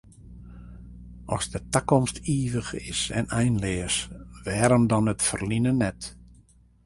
[1.35, 3.95] As de takomst ivich is en einleas,
[4.45, 6.01] wêrom dan it ferline net?